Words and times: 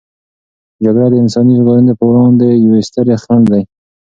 جګړه 0.83 1.07
د 1.09 1.15
انساني 1.23 1.53
ژغورنې 1.59 1.93
په 1.99 2.03
وړاندې 2.11 2.47
یوې 2.65 2.79
سترې 2.89 3.15
خنډ 3.23 3.45
دی. 3.53 3.63